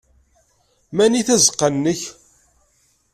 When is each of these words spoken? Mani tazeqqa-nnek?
Mani 0.95 1.21
tazeqqa-nnek? 1.27 2.01